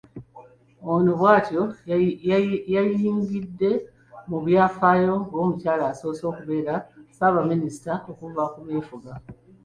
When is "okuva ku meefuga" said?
8.11-9.11